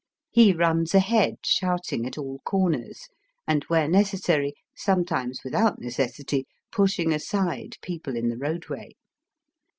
[0.31, 3.07] He runs ahead shouting at all comers,
[3.47, 8.93] and where necessary, sometimes without necessity, pushing aside people in the roadway.